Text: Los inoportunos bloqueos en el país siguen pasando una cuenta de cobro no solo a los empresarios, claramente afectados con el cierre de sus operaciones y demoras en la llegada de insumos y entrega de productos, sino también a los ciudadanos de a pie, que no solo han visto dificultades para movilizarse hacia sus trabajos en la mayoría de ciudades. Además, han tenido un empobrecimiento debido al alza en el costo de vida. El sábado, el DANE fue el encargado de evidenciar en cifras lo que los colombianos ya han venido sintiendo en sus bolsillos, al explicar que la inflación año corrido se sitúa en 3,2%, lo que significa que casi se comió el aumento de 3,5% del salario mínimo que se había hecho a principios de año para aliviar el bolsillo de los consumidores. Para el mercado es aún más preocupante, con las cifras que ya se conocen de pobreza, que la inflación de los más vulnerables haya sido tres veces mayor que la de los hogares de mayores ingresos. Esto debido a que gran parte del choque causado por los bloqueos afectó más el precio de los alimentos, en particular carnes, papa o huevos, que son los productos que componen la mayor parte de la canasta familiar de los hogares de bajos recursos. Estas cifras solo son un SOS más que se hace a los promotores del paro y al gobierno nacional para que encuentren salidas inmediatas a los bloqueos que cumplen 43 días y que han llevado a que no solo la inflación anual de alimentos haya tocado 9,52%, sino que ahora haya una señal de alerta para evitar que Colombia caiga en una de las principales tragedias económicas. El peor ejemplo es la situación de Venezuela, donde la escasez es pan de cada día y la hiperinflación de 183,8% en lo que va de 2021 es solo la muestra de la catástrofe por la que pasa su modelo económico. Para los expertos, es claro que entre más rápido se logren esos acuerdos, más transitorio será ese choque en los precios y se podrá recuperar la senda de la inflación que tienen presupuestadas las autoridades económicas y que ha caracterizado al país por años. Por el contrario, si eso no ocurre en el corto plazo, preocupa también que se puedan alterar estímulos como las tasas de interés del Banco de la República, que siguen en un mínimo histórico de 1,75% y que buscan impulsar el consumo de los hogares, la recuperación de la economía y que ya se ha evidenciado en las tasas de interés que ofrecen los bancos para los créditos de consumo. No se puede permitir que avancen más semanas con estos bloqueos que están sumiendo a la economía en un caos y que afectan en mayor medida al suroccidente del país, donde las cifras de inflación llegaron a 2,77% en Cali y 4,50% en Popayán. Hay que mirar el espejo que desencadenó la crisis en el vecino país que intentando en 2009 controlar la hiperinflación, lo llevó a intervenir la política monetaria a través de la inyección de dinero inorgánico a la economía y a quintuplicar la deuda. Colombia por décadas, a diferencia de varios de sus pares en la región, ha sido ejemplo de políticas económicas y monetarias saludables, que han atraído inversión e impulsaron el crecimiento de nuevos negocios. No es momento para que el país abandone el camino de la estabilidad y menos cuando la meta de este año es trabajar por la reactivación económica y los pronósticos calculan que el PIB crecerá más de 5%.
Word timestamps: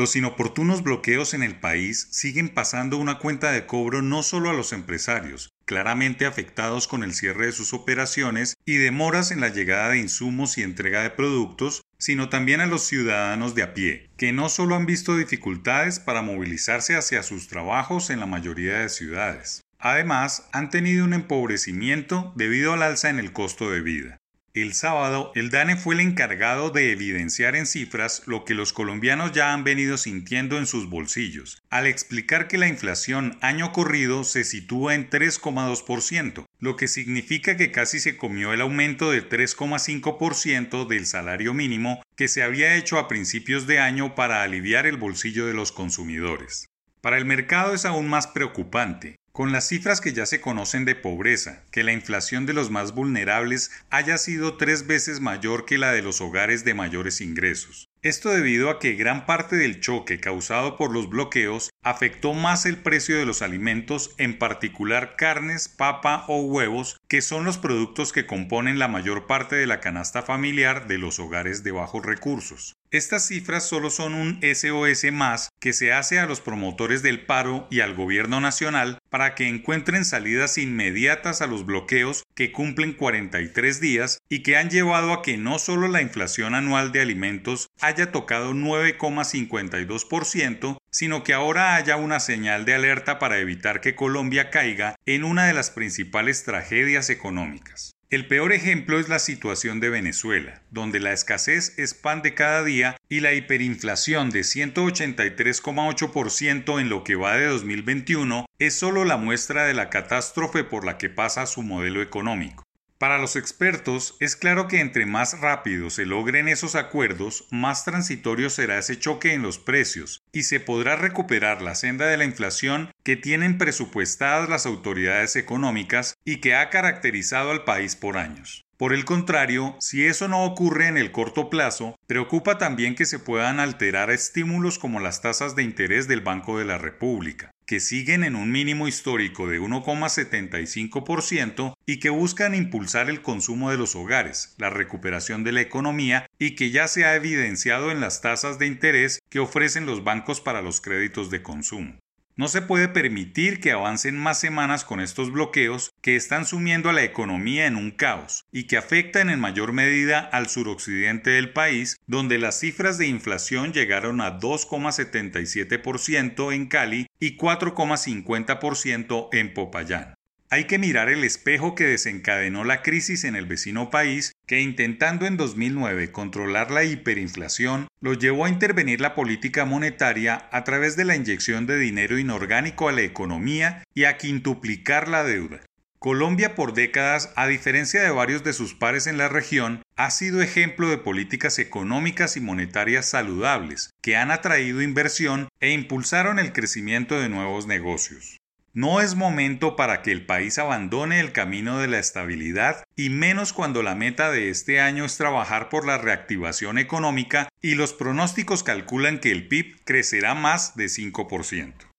Los 0.00 0.16
inoportunos 0.16 0.82
bloqueos 0.82 1.34
en 1.34 1.42
el 1.42 1.60
país 1.60 2.08
siguen 2.10 2.48
pasando 2.48 2.96
una 2.96 3.18
cuenta 3.18 3.52
de 3.52 3.66
cobro 3.66 4.00
no 4.00 4.22
solo 4.22 4.48
a 4.48 4.54
los 4.54 4.72
empresarios, 4.72 5.50
claramente 5.66 6.24
afectados 6.24 6.88
con 6.88 7.04
el 7.04 7.12
cierre 7.12 7.44
de 7.44 7.52
sus 7.52 7.74
operaciones 7.74 8.56
y 8.64 8.76
demoras 8.76 9.30
en 9.30 9.42
la 9.42 9.50
llegada 9.50 9.90
de 9.90 9.98
insumos 9.98 10.56
y 10.56 10.62
entrega 10.62 11.02
de 11.02 11.10
productos, 11.10 11.82
sino 11.98 12.30
también 12.30 12.62
a 12.62 12.66
los 12.66 12.86
ciudadanos 12.86 13.54
de 13.54 13.62
a 13.62 13.74
pie, 13.74 14.08
que 14.16 14.32
no 14.32 14.48
solo 14.48 14.74
han 14.74 14.86
visto 14.86 15.18
dificultades 15.18 16.00
para 16.00 16.22
movilizarse 16.22 16.96
hacia 16.96 17.22
sus 17.22 17.48
trabajos 17.48 18.08
en 18.08 18.20
la 18.20 18.26
mayoría 18.26 18.78
de 18.78 18.88
ciudades. 18.88 19.60
Además, 19.78 20.48
han 20.52 20.70
tenido 20.70 21.04
un 21.04 21.12
empobrecimiento 21.12 22.32
debido 22.36 22.72
al 22.72 22.82
alza 22.82 23.10
en 23.10 23.18
el 23.18 23.34
costo 23.34 23.70
de 23.70 23.82
vida. 23.82 24.19
El 24.52 24.74
sábado, 24.74 25.30
el 25.36 25.50
DANE 25.50 25.76
fue 25.76 25.94
el 25.94 26.00
encargado 26.00 26.70
de 26.70 26.90
evidenciar 26.90 27.54
en 27.54 27.66
cifras 27.66 28.22
lo 28.26 28.44
que 28.44 28.54
los 28.54 28.72
colombianos 28.72 29.30
ya 29.30 29.52
han 29.52 29.62
venido 29.62 29.96
sintiendo 29.96 30.58
en 30.58 30.66
sus 30.66 30.90
bolsillos, 30.90 31.62
al 31.70 31.86
explicar 31.86 32.48
que 32.48 32.58
la 32.58 32.66
inflación 32.66 33.38
año 33.42 33.70
corrido 33.70 34.24
se 34.24 34.42
sitúa 34.42 34.96
en 34.96 35.08
3,2%, 35.08 36.46
lo 36.58 36.74
que 36.74 36.88
significa 36.88 37.56
que 37.56 37.70
casi 37.70 38.00
se 38.00 38.16
comió 38.16 38.52
el 38.52 38.60
aumento 38.60 39.12
de 39.12 39.22
3,5% 39.22 40.84
del 40.88 41.06
salario 41.06 41.54
mínimo 41.54 42.02
que 42.16 42.26
se 42.26 42.42
había 42.42 42.74
hecho 42.74 42.98
a 42.98 43.06
principios 43.06 43.68
de 43.68 43.78
año 43.78 44.16
para 44.16 44.42
aliviar 44.42 44.84
el 44.84 44.96
bolsillo 44.96 45.46
de 45.46 45.54
los 45.54 45.70
consumidores. 45.70 46.66
Para 47.00 47.18
el 47.18 47.24
mercado 47.24 47.72
es 47.72 47.84
aún 47.84 48.08
más 48.08 48.26
preocupante, 48.26 49.19
con 49.32 49.52
las 49.52 49.68
cifras 49.68 50.00
que 50.00 50.12
ya 50.12 50.26
se 50.26 50.40
conocen 50.40 50.84
de 50.84 50.94
pobreza, 50.94 51.62
que 51.70 51.84
la 51.84 51.92
inflación 51.92 52.46
de 52.46 52.52
los 52.52 52.70
más 52.70 52.94
vulnerables 52.94 53.70
haya 53.90 54.18
sido 54.18 54.56
tres 54.56 54.86
veces 54.86 55.20
mayor 55.20 55.64
que 55.64 55.78
la 55.78 55.92
de 55.92 56.02
los 56.02 56.20
hogares 56.20 56.64
de 56.64 56.74
mayores 56.74 57.20
ingresos. 57.20 57.88
Esto 58.02 58.30
debido 58.30 58.70
a 58.70 58.78
que 58.78 58.94
gran 58.94 59.26
parte 59.26 59.56
del 59.56 59.80
choque 59.80 60.20
causado 60.20 60.76
por 60.76 60.92
los 60.92 61.08
bloqueos 61.08 61.70
afectó 61.82 62.34
más 62.34 62.66
el 62.66 62.76
precio 62.76 63.18
de 63.18 63.26
los 63.26 63.42
alimentos, 63.42 64.14
en 64.18 64.38
particular 64.38 65.16
carnes, 65.16 65.68
papa 65.68 66.24
o 66.28 66.42
huevos, 66.42 67.00
que 67.08 67.22
son 67.22 67.44
los 67.44 67.58
productos 67.58 68.12
que 68.12 68.26
componen 68.26 68.78
la 68.78 68.88
mayor 68.88 69.26
parte 69.26 69.56
de 69.56 69.66
la 69.66 69.80
canasta 69.80 70.22
familiar 70.22 70.86
de 70.86 70.98
los 70.98 71.18
hogares 71.18 71.64
de 71.64 71.72
bajos 71.72 72.04
recursos. 72.04 72.76
Estas 72.92 73.28
cifras 73.28 73.68
solo 73.68 73.88
son 73.88 74.14
un 74.14 74.40
SOS 74.42 75.12
más 75.12 75.50
que 75.60 75.72
se 75.72 75.92
hace 75.92 76.18
a 76.18 76.26
los 76.26 76.40
promotores 76.40 77.02
del 77.02 77.24
paro 77.24 77.68
y 77.70 77.78
al 77.80 77.94
gobierno 77.94 78.40
nacional 78.40 78.98
para 79.10 79.36
que 79.36 79.46
encuentren 79.46 80.04
salidas 80.04 80.58
inmediatas 80.58 81.40
a 81.40 81.46
los 81.46 81.64
bloqueos 81.64 82.24
que 82.34 82.50
cumplen 82.50 82.94
43 82.94 83.80
días 83.80 84.18
y 84.28 84.42
que 84.42 84.56
han 84.56 84.70
llevado 84.70 85.12
a 85.12 85.22
que 85.22 85.36
no 85.36 85.60
solo 85.60 85.86
la 85.86 86.02
inflación 86.02 86.56
anual 86.56 86.90
de 86.90 87.00
alimentos 87.00 87.68
haya 87.80 88.10
tocado 88.10 88.54
9,52%, 88.54 90.78
sino 90.90 91.24
que 91.24 91.32
ahora 91.32 91.76
haya 91.76 91.96
una 91.96 92.20
señal 92.20 92.64
de 92.64 92.74
alerta 92.74 93.18
para 93.18 93.38
evitar 93.38 93.80
que 93.80 93.94
Colombia 93.94 94.50
caiga 94.50 94.96
en 95.06 95.24
una 95.24 95.46
de 95.46 95.54
las 95.54 95.70
principales 95.70 96.44
tragedias 96.44 97.08
económicas. 97.10 97.92
El 98.10 98.26
peor 98.26 98.52
ejemplo 98.52 98.98
es 98.98 99.08
la 99.08 99.20
situación 99.20 99.78
de 99.78 99.88
Venezuela, 99.88 100.62
donde 100.72 100.98
la 100.98 101.12
escasez 101.12 101.78
es 101.78 101.94
pan 101.94 102.22
de 102.22 102.34
cada 102.34 102.64
día 102.64 102.96
y 103.08 103.20
la 103.20 103.34
hiperinflación 103.34 104.30
de 104.30 104.40
183,8% 104.40 106.80
en 106.80 106.88
lo 106.88 107.04
que 107.04 107.14
va 107.14 107.36
de 107.36 107.46
2021 107.46 108.46
es 108.58 108.74
solo 108.74 109.04
la 109.04 109.16
muestra 109.16 109.64
de 109.64 109.74
la 109.74 109.90
catástrofe 109.90 110.64
por 110.64 110.84
la 110.84 110.98
que 110.98 111.08
pasa 111.08 111.46
su 111.46 111.62
modelo 111.62 112.02
económico. 112.02 112.64
Para 113.00 113.16
los 113.16 113.34
expertos, 113.34 114.14
es 114.20 114.36
claro 114.36 114.68
que 114.68 114.78
entre 114.78 115.06
más 115.06 115.40
rápido 115.40 115.88
se 115.88 116.04
logren 116.04 116.48
esos 116.48 116.74
acuerdos, 116.74 117.46
más 117.50 117.86
transitorio 117.86 118.50
será 118.50 118.76
ese 118.76 118.98
choque 118.98 119.32
en 119.32 119.40
los 119.40 119.58
precios 119.58 120.22
y 120.32 120.42
se 120.42 120.60
podrá 120.60 120.96
recuperar 120.96 121.62
la 121.62 121.74
senda 121.74 122.08
de 122.08 122.18
la 122.18 122.26
inflación 122.26 122.90
que 123.02 123.16
tienen 123.16 123.56
presupuestadas 123.56 124.50
las 124.50 124.66
autoridades 124.66 125.34
económicas 125.36 126.18
y 126.26 126.42
que 126.42 126.54
ha 126.54 126.68
caracterizado 126.68 127.52
al 127.52 127.64
país 127.64 127.96
por 127.96 128.18
años. 128.18 128.66
Por 128.76 128.94
el 128.94 129.04
contrario, 129.04 129.76
si 129.78 130.06
eso 130.06 130.26
no 130.28 130.44
ocurre 130.44 130.86
en 130.86 130.96
el 130.96 131.12
corto 131.12 131.50
plazo, 131.50 131.98
preocupa 132.06 132.56
también 132.56 132.94
que 132.94 133.04
se 133.04 133.18
puedan 133.18 133.60
alterar 133.60 134.10
estímulos 134.10 134.78
como 134.78 135.00
las 135.00 135.20
tasas 135.20 135.54
de 135.54 135.62
interés 135.62 136.08
del 136.08 136.22
Banco 136.22 136.58
de 136.58 136.64
la 136.64 136.78
República, 136.78 137.49
que 137.70 137.78
siguen 137.78 138.24
en 138.24 138.34
un 138.34 138.50
mínimo 138.50 138.88
histórico 138.88 139.46
de 139.46 139.60
1,75% 139.60 141.76
y 141.86 142.00
que 142.00 142.10
buscan 142.10 142.56
impulsar 142.56 143.08
el 143.08 143.22
consumo 143.22 143.70
de 143.70 143.78
los 143.78 143.94
hogares, 143.94 144.56
la 144.58 144.70
recuperación 144.70 145.44
de 145.44 145.52
la 145.52 145.60
economía 145.60 146.26
y 146.36 146.56
que 146.56 146.72
ya 146.72 146.88
se 146.88 147.04
ha 147.04 147.14
evidenciado 147.14 147.92
en 147.92 148.00
las 148.00 148.22
tasas 148.22 148.58
de 148.58 148.66
interés 148.66 149.20
que 149.28 149.38
ofrecen 149.38 149.86
los 149.86 150.02
bancos 150.02 150.40
para 150.40 150.62
los 150.62 150.80
créditos 150.80 151.30
de 151.30 151.44
consumo. 151.44 151.99
No 152.40 152.48
se 152.48 152.62
puede 152.62 152.88
permitir 152.88 153.60
que 153.60 153.72
avancen 153.72 154.16
más 154.16 154.40
semanas 154.40 154.86
con 154.86 155.00
estos 155.00 155.30
bloqueos 155.30 155.90
que 156.00 156.16
están 156.16 156.46
sumiendo 156.46 156.88
a 156.88 156.94
la 156.94 157.02
economía 157.02 157.66
en 157.66 157.76
un 157.76 157.90
caos 157.90 158.46
y 158.50 158.64
que 158.64 158.78
afectan 158.78 159.28
en 159.28 159.38
mayor 159.38 159.74
medida 159.74 160.20
al 160.20 160.48
suroccidente 160.48 161.28
del 161.28 161.52
país, 161.52 161.98
donde 162.06 162.38
las 162.38 162.58
cifras 162.58 162.96
de 162.96 163.08
inflación 163.08 163.74
llegaron 163.74 164.22
a 164.22 164.40
2,77% 164.40 166.54
en 166.54 166.66
Cali 166.68 167.08
y 167.20 167.36
4,50% 167.36 169.28
en 169.32 169.52
Popayán. 169.52 170.14
Hay 170.52 170.64
que 170.64 170.80
mirar 170.80 171.08
el 171.08 171.22
espejo 171.22 171.76
que 171.76 171.84
desencadenó 171.84 172.64
la 172.64 172.82
crisis 172.82 173.22
en 173.22 173.36
el 173.36 173.46
vecino 173.46 173.88
país 173.88 174.32
que 174.48 174.60
intentando 174.60 175.26
en 175.26 175.36
2009 175.36 176.10
controlar 176.10 176.72
la 176.72 176.82
hiperinflación, 176.82 177.86
lo 178.00 178.14
llevó 178.14 178.46
a 178.46 178.48
intervenir 178.48 179.00
la 179.00 179.14
política 179.14 179.64
monetaria 179.64 180.48
a 180.50 180.64
través 180.64 180.96
de 180.96 181.04
la 181.04 181.14
inyección 181.14 181.66
de 181.66 181.78
dinero 181.78 182.18
inorgánico 182.18 182.88
a 182.88 182.92
la 182.92 183.02
economía 183.02 183.84
y 183.94 184.04
a 184.04 184.16
quintuplicar 184.16 185.06
la 185.06 185.22
deuda. 185.22 185.60
Colombia 186.00 186.56
por 186.56 186.74
décadas, 186.74 187.32
a 187.36 187.46
diferencia 187.46 188.02
de 188.02 188.10
varios 188.10 188.42
de 188.42 188.52
sus 188.52 188.74
pares 188.74 189.06
en 189.06 189.18
la 189.18 189.28
región, 189.28 189.82
ha 189.94 190.10
sido 190.10 190.42
ejemplo 190.42 190.88
de 190.88 190.98
políticas 190.98 191.60
económicas 191.60 192.36
y 192.36 192.40
monetarias 192.40 193.08
saludables, 193.08 193.90
que 194.02 194.16
han 194.16 194.32
atraído 194.32 194.82
inversión 194.82 195.48
e 195.60 195.70
impulsaron 195.70 196.40
el 196.40 196.52
crecimiento 196.52 197.20
de 197.20 197.28
nuevos 197.28 197.68
negocios. 197.68 198.39
No 198.72 199.00
es 199.00 199.16
momento 199.16 199.74
para 199.74 200.00
que 200.00 200.12
el 200.12 200.24
país 200.24 200.56
abandone 200.58 201.18
el 201.18 201.32
camino 201.32 201.78
de 201.78 201.88
la 201.88 201.98
estabilidad 201.98 202.84
y 202.94 203.10
menos 203.10 203.52
cuando 203.52 203.82
la 203.82 203.96
meta 203.96 204.30
de 204.30 204.48
este 204.48 204.80
año 204.80 205.04
es 205.04 205.16
trabajar 205.16 205.68
por 205.68 205.84
la 205.84 205.98
reactivación 205.98 206.78
económica 206.78 207.48
y 207.60 207.74
los 207.74 207.92
pronósticos 207.92 208.62
calculan 208.62 209.18
que 209.18 209.32
el 209.32 209.48
PIB 209.48 209.80
crecerá 209.84 210.34
más 210.34 210.76
de 210.76 210.84
5%. 210.84 211.89